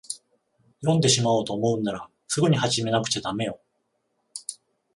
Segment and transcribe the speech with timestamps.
[0.81, 3.59] 読んでしまおうと思うんなら、すぐに始めなくちゃだめよ。